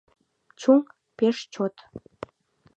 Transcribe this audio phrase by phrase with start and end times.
[0.59, 0.81] Чуҥ—
[1.17, 1.75] пеш, чот.